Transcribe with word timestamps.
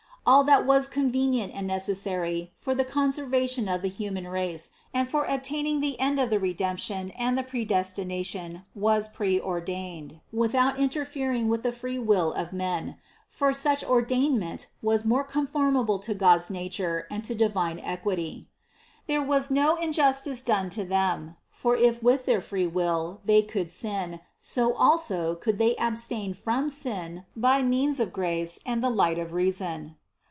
All 0.23 0.43
that 0.43 0.67
was 0.67 0.87
convenient 0.87 1.51
and 1.55 1.65
necessary 1.65 2.51
for 2.55 2.75
the 2.75 2.85
conservation 2.85 3.67
of 3.67 3.81
the 3.81 3.87
60 3.87 3.87
CITY 3.87 3.87
OF 3.87 3.91
GOD 3.91 4.05
human 4.05 4.27
race 4.31 4.69
and 4.93 5.07
for 5.09 5.25
obtaining 5.25 5.79
the 5.79 5.99
end 5.99 6.19
of 6.19 6.29
the 6.29 6.37
Redemp 6.37 6.77
tion 6.77 7.09
and 7.17 7.35
the 7.35 7.41
Predestination, 7.43 8.63
was 8.75 9.07
preordained, 9.07 10.19
without 10.31 10.77
in 10.77 10.89
terfering 10.89 11.47
with 11.47 11.63
the 11.63 11.71
free 11.71 11.97
will 11.97 12.33
of 12.33 12.53
men; 12.53 12.97
for 13.29 13.51
such 13.51 13.83
ordainment 13.83 14.67
was 14.83 15.03
more 15.03 15.23
conformable 15.23 15.97
to 15.97 16.13
God's 16.13 16.51
nature 16.51 17.07
and 17.09 17.23
to 17.23 17.33
divine 17.33 17.79
equity. 17.79 18.47
There 19.07 19.23
was 19.23 19.49
no 19.49 19.75
injustice 19.77 20.43
done 20.43 20.69
to 20.69 20.85
them, 20.85 21.35
for 21.49 21.75
if 21.75 22.01
with 22.03 22.27
their 22.27 22.41
free 22.41 22.67
will 22.67 23.21
they 23.25 23.41
could 23.41 23.71
sin, 23.71 24.19
so 24.39 24.73
also 24.75 25.33
could 25.33 25.57
they 25.57 25.75
abstain 25.77 26.35
from 26.35 26.69
sin 26.69 27.25
by 27.35 27.63
means 27.63 27.99
of 27.99 28.13
grace 28.13 28.59
and 28.67 28.83
the 28.83 28.91
light 28.91 29.17
of 29.17 29.33
reason. 29.33 29.95